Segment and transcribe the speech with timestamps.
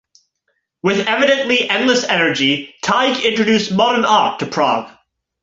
[0.81, 4.89] With evidently endless energy, Teige introduced modern art to Prague.